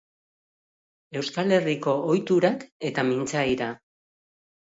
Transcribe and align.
Euskal 1.19 1.53
Herriko 1.57 1.93
ohiturak 2.13 2.65
eta 2.91 3.05
mintzaira 3.11 3.67